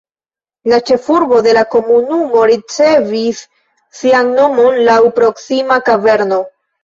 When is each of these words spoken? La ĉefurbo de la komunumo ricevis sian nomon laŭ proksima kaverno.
La 0.71 0.77
ĉefurbo 0.85 1.41
de 1.47 1.51
la 1.57 1.61
komunumo 1.73 2.39
ricevis 2.53 3.43
sian 3.99 4.33
nomon 4.41 4.81
laŭ 4.91 4.97
proksima 5.19 5.77
kaverno. 5.91 6.41